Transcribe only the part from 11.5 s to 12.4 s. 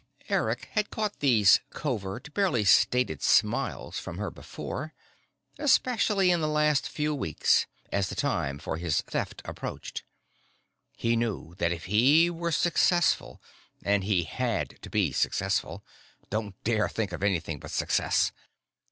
that if he